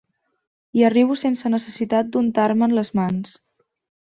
[0.77, 3.37] Hi arribo sense necessitat d'untar-me'n les mans.